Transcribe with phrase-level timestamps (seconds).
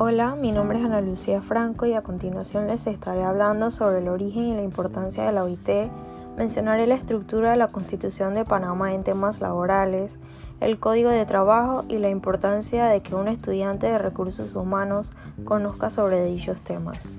[0.00, 4.06] Hola, mi nombre es Ana Lucía Franco y a continuación les estaré hablando sobre el
[4.06, 5.90] origen y la importancia de la OIT.
[6.36, 10.20] Mencionaré la estructura de la Constitución de Panamá en temas laborales,
[10.60, 15.90] el Código de Trabajo y la importancia de que un estudiante de recursos humanos conozca
[15.90, 17.10] sobre dichos temas.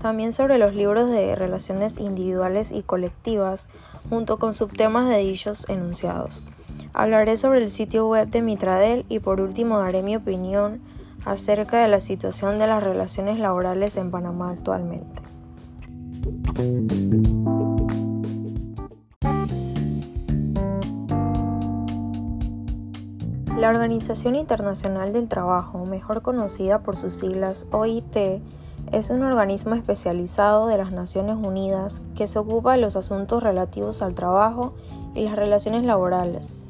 [0.00, 3.66] También sobre los libros de relaciones individuales y colectivas,
[4.10, 6.44] junto con subtemas de dichos enunciados.
[6.92, 10.80] Hablaré sobre el sitio web de Mitradel y por último daré mi opinión
[11.28, 15.22] acerca de la situación de las relaciones laborales en Panamá actualmente.
[23.58, 28.16] La Organización Internacional del Trabajo, mejor conocida por sus siglas OIT,
[28.90, 34.00] es un organismo especializado de las Naciones Unidas que se ocupa de los asuntos relativos
[34.00, 34.72] al trabajo
[35.14, 36.62] y las relaciones laborales.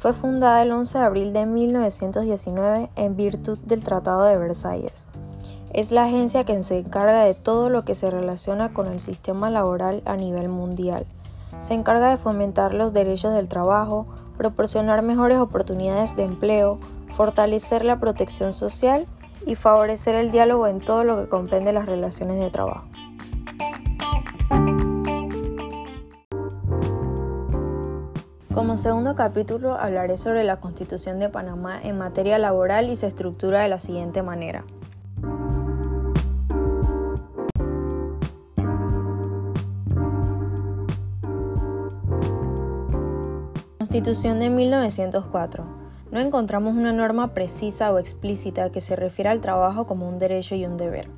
[0.00, 5.08] Fue fundada el 11 de abril de 1919 en virtud del Tratado de Versalles.
[5.74, 9.50] Es la agencia que se encarga de todo lo que se relaciona con el sistema
[9.50, 11.04] laboral a nivel mundial.
[11.58, 14.06] Se encarga de fomentar los derechos del trabajo,
[14.38, 16.78] proporcionar mejores oportunidades de empleo,
[17.10, 19.06] fortalecer la protección social
[19.44, 22.86] y favorecer el diálogo en todo lo que comprende las relaciones de trabajo.
[28.52, 33.62] Como segundo capítulo hablaré sobre la Constitución de Panamá en materia laboral y se estructura
[33.62, 34.64] de la siguiente manera.
[43.78, 45.64] Constitución de 1904.
[46.10, 50.56] No encontramos una norma precisa o explícita que se refiera al trabajo como un derecho
[50.56, 51.08] y un deber.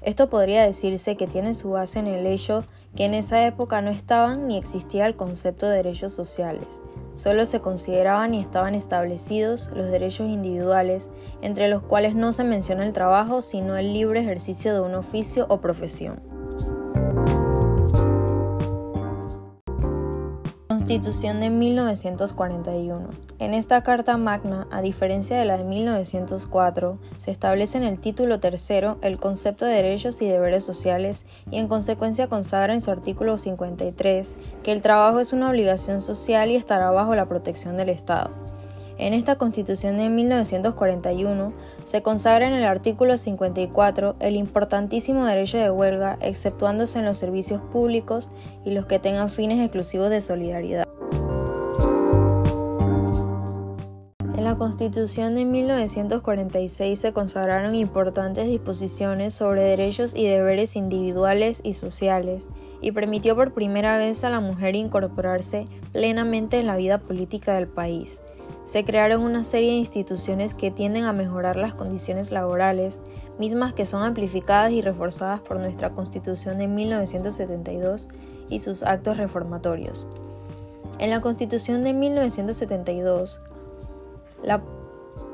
[0.00, 2.64] Esto podría decirse que tiene su base en el hecho
[2.98, 6.82] que en esa época no estaban ni existía el concepto de derechos sociales.
[7.12, 11.08] Solo se consideraban y estaban establecidos los derechos individuales,
[11.40, 15.46] entre los cuales no se menciona el trabajo, sino el libre ejercicio de un oficio
[15.48, 16.37] o profesión.
[20.88, 23.10] Constitución de 1941.
[23.40, 28.40] En esta Carta Magna, a diferencia de la de 1904, se establece en el título
[28.40, 33.36] tercero el concepto de derechos y deberes sociales y en consecuencia consagra en su artículo
[33.36, 38.30] 53 que el trabajo es una obligación social y estará bajo la protección del Estado.
[38.98, 41.52] En esta Constitución de 1941
[41.84, 47.62] se consagra en el artículo 54 el importantísimo derecho de huelga, exceptuándose en los servicios
[47.72, 48.32] públicos
[48.64, 50.84] y los que tengan fines exclusivos de solidaridad.
[54.36, 61.74] En la Constitución de 1946 se consagraron importantes disposiciones sobre derechos y deberes individuales y
[61.74, 62.48] sociales
[62.80, 67.68] y permitió por primera vez a la mujer incorporarse plenamente en la vida política del
[67.68, 68.24] país
[68.68, 73.00] se crearon una serie de instituciones que tienden a mejorar las condiciones laborales,
[73.38, 78.08] mismas que son amplificadas y reforzadas por nuestra Constitución de 1972
[78.50, 80.06] y sus actos reformatorios.
[80.98, 83.40] En la Constitución de 1972,
[84.42, 84.60] la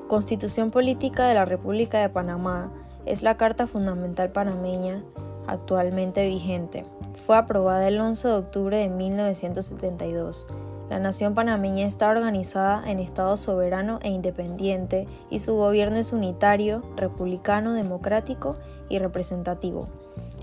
[0.06, 2.70] Constitución Política de la República de Panamá
[3.04, 5.02] es la Carta Fundamental Panameña
[5.48, 6.84] actualmente vigente.
[7.14, 10.46] Fue aprobada el 11 de octubre de 1972
[10.90, 16.82] la nación panameña está organizada en Estado soberano e independiente y su gobierno es unitario,
[16.96, 18.58] republicano, democrático
[18.88, 19.88] y representativo.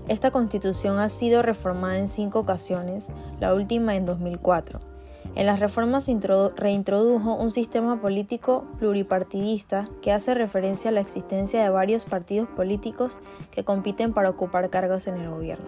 [0.08, 3.10] Esta constitución ha sido reformada en cinco ocasiones,
[3.40, 4.80] la última en 2004.
[5.34, 6.10] En las reformas
[6.56, 13.20] reintrodujo un sistema político pluripartidista que hace referencia a la existencia de varios partidos políticos
[13.50, 15.66] que compiten para ocupar cargos en el gobierno.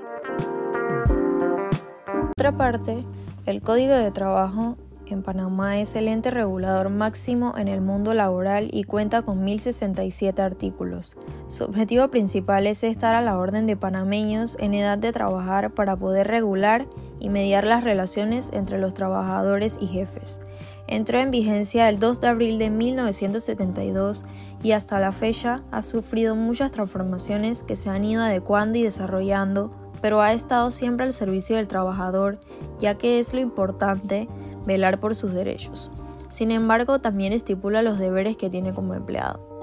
[2.37, 3.07] Otra parte,
[3.47, 8.71] el Código de Trabajo en Panamá es el ente regulador máximo en el mundo laboral
[8.73, 11.19] y cuenta con 1.067 artículos.
[11.49, 15.95] Su objetivo principal es estar a la orden de panameños en edad de trabajar para
[15.95, 16.87] poder regular
[17.21, 20.41] y mediar las relaciones entre los trabajadores y jefes.
[20.87, 24.25] Entró en vigencia el 2 de abril de 1972
[24.63, 29.84] y hasta la fecha ha sufrido muchas transformaciones que se han ido adecuando y desarrollando
[30.05, 32.39] pero ha estado siempre al servicio del trabajador,
[32.79, 34.29] ya que es lo importante
[34.67, 35.91] velar por sus derechos.
[36.29, 39.54] Sin embargo, también estipula los deberes que tiene como empleado.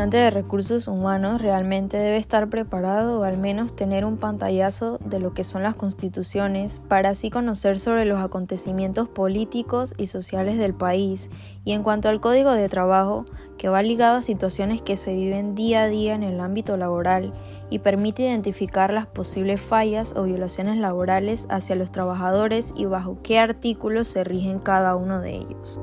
[0.00, 5.20] Estudiante de recursos humanos realmente debe estar preparado o al menos tener un pantallazo de
[5.20, 10.72] lo que son las constituciones para así conocer sobre los acontecimientos políticos y sociales del
[10.72, 11.28] país
[11.66, 13.26] y en cuanto al código de trabajo
[13.58, 17.34] que va ligado a situaciones que se viven día a día en el ámbito laboral
[17.68, 23.38] y permite identificar las posibles fallas o violaciones laborales hacia los trabajadores y bajo qué
[23.38, 25.78] artículos se rigen cada uno de ellos.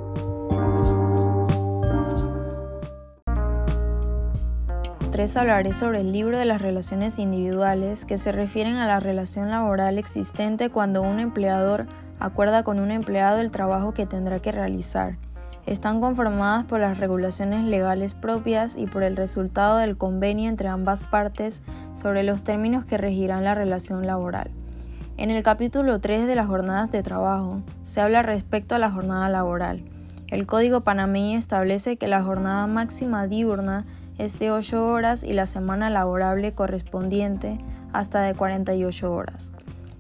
[5.17, 9.49] 3 hablaré sobre el libro de las relaciones individuales que se refieren a la relación
[9.49, 11.87] laboral existente cuando un empleador
[12.19, 15.17] acuerda con un empleado el trabajo que tendrá que realizar.
[15.65, 21.03] Están conformadas por las regulaciones legales propias y por el resultado del convenio entre ambas
[21.03, 21.63] partes
[21.95, 24.51] sobre los términos que regirán la relación laboral.
[25.17, 29.29] En el capítulo 3 de las jornadas de trabajo se habla respecto a la jornada
[29.29, 29.81] laboral.
[30.27, 33.87] El Código panameño establece que la jornada máxima diurna
[34.17, 37.59] es de 8 horas y la semana laborable correspondiente
[37.93, 39.53] hasta de 48 horas.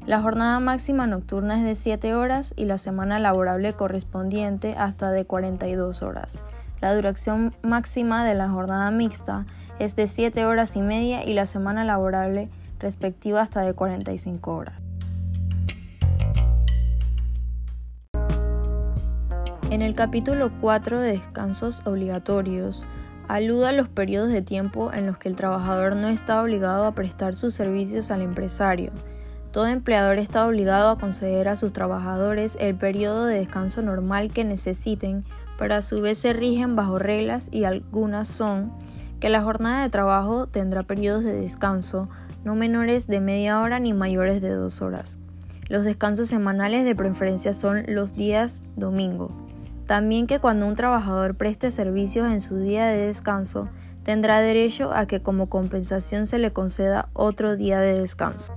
[0.05, 5.25] La jornada máxima nocturna es de 7 horas y la semana laborable correspondiente hasta de
[5.25, 6.39] 42 horas.
[6.79, 9.45] La duración máxima de la jornada mixta
[9.79, 12.49] es de 7 horas y media y la semana laborable
[12.79, 14.75] respectiva hasta de 45 horas.
[19.69, 22.87] En el capítulo 4 de descansos obligatorios,
[23.27, 26.93] aluda a los periodos de tiempo en los que el trabajador no está obligado a
[26.93, 28.91] prestar sus servicios al empresario.
[29.51, 34.43] Todo empleador está obligado a conceder a sus trabajadores el periodo de descanso normal que
[34.43, 35.25] necesiten,
[35.57, 38.71] pero a su vez se rigen bajo reglas y algunas son
[39.19, 42.07] que la jornada de trabajo tendrá periodos de descanso
[42.43, 45.19] no menores de media hora ni mayores de dos horas.
[45.69, 49.46] Los descansos semanales de preferencia son los días domingo.
[49.87, 53.69] También que cuando un trabajador preste servicios en su día de descanso,
[54.03, 58.53] tendrá derecho a que como compensación se le conceda otro día de descanso.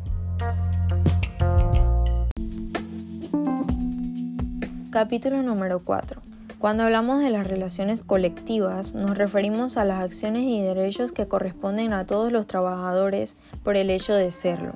[4.91, 6.21] Capítulo número 4.
[6.59, 11.93] Cuando hablamos de las relaciones colectivas, nos referimos a las acciones y derechos que corresponden
[11.93, 14.73] a todos los trabajadores por el hecho de serlo.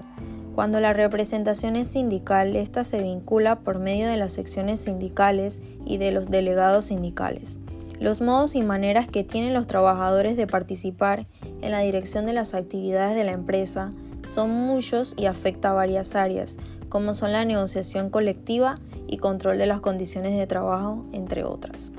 [0.55, 5.97] Cuando la representación es sindical, esta se vincula por medio de las secciones sindicales y
[5.99, 7.59] de los delegados sindicales.
[7.99, 11.27] Los modos y maneras que tienen los trabajadores de participar
[11.61, 13.91] en la dirección de las actividades de la empresa
[14.27, 16.57] son muchos y afecta a varias áreas,
[16.89, 18.79] como son la negociación colectiva
[19.09, 21.91] y control de las condiciones de trabajo, entre otras.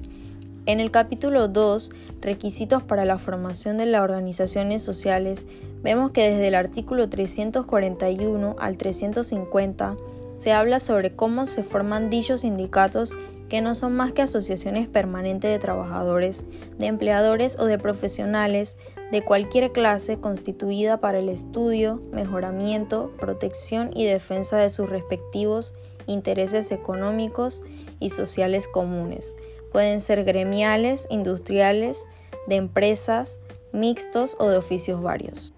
[0.68, 1.92] En el capítulo 2,
[2.22, 5.46] Requisitos para la formación de las organizaciones sociales,
[5.84, 9.96] vemos que desde el artículo 341 al 350
[10.34, 13.16] se habla sobre cómo se forman dichos sindicatos
[13.48, 16.46] que no son más que asociaciones permanentes de trabajadores,
[16.80, 18.80] de empleadores o de profesionales
[19.12, 25.76] de cualquier clase constituida para el estudio, mejoramiento, protección y defensa de sus respectivos
[26.08, 27.62] intereses económicos
[28.00, 29.36] y sociales comunes
[29.76, 32.08] Pueden ser gremiales, industriales,
[32.48, 33.42] de empresas,
[33.74, 35.54] mixtos o de oficios varios.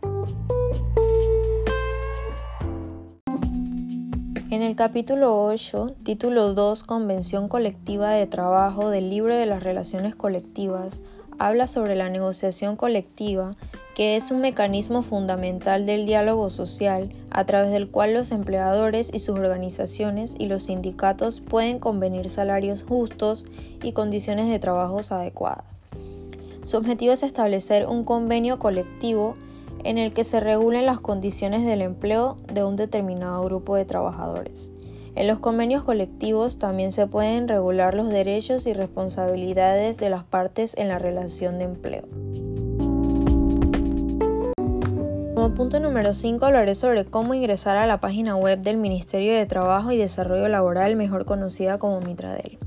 [4.50, 10.16] En el capítulo 8, título 2, Convención Colectiva de Trabajo del Libro de las Relaciones
[10.16, 11.04] Colectivas,
[11.40, 13.52] habla sobre la negociación colectiva
[13.98, 19.18] que es un mecanismo fundamental del diálogo social a través del cual los empleadores y
[19.18, 23.44] sus organizaciones y los sindicatos pueden convenir salarios justos
[23.82, 25.66] y condiciones de trabajo adecuadas.
[26.62, 29.36] Su objetivo es establecer un convenio colectivo
[29.84, 34.72] en el que se regulen las condiciones del empleo de un determinado grupo de trabajadores.
[35.18, 40.78] En los convenios colectivos también se pueden regular los derechos y responsabilidades de las partes
[40.78, 42.04] en la relación de empleo.
[45.34, 49.48] Como punto número 5 hablaré sobre cómo ingresar a la página web del Ministerio de
[49.48, 52.60] Trabajo y Desarrollo Laboral, mejor conocida como Mitradel.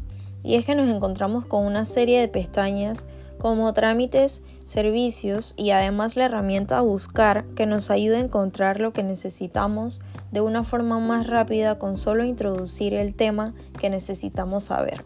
[0.42, 3.06] Y es que nos encontramos con una serie de pestañas
[3.38, 8.92] como trámites, servicios y además la herramienta a buscar que nos ayude a encontrar lo
[8.92, 10.00] que necesitamos
[10.30, 15.04] de una forma más rápida con solo introducir el tema que necesitamos saber.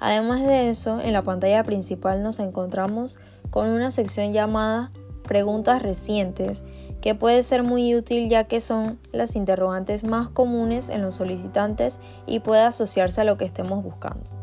[0.00, 4.90] Además de eso, en la pantalla principal nos encontramos con una sección llamada
[5.26, 6.64] Preguntas recientes
[7.00, 12.00] que puede ser muy útil ya que son las interrogantes más comunes en los solicitantes
[12.26, 14.39] y puede asociarse a lo que estemos buscando.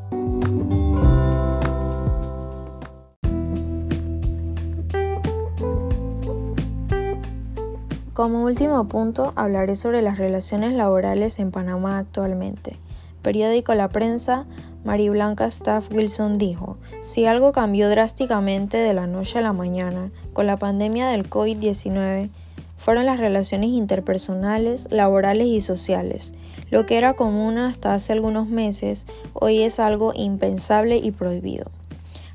[8.18, 12.80] Como último punto, hablaré sobre las relaciones laborales en Panamá actualmente.
[13.22, 14.48] periódico La Prensa,
[14.84, 20.48] Blanca Staff Wilson dijo, si algo cambió drásticamente de la noche a la mañana con
[20.48, 22.32] la pandemia del COVID-19,
[22.76, 26.34] fueron las relaciones interpersonales, laborales y sociales.
[26.72, 31.70] Lo que era común hasta hace algunos meses, hoy es algo impensable y prohibido.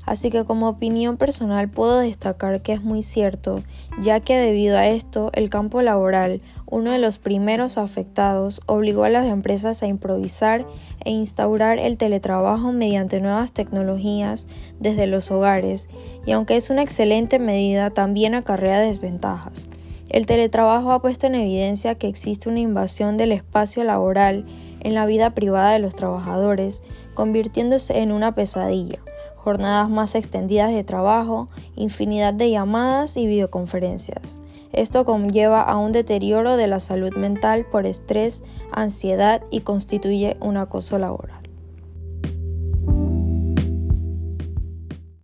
[0.05, 3.63] Así que como opinión personal puedo destacar que es muy cierto,
[4.01, 9.09] ya que debido a esto el campo laboral, uno de los primeros afectados, obligó a
[9.09, 10.65] las empresas a improvisar
[11.05, 14.47] e instaurar el teletrabajo mediante nuevas tecnologías
[14.79, 15.89] desde los hogares,
[16.25, 19.69] y aunque es una excelente medida, también acarrea desventajas.
[20.09, 24.45] El teletrabajo ha puesto en evidencia que existe una invasión del espacio laboral
[24.81, 26.83] en la vida privada de los trabajadores,
[27.15, 28.99] convirtiéndose en una pesadilla
[29.43, 34.39] jornadas más extendidas de trabajo, infinidad de llamadas y videoconferencias.
[34.71, 40.57] Esto conlleva a un deterioro de la salud mental por estrés, ansiedad y constituye un
[40.57, 41.42] acoso laboral.